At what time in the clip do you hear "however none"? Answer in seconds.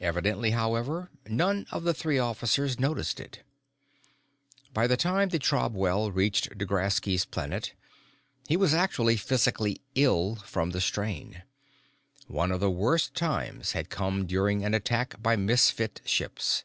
0.52-1.66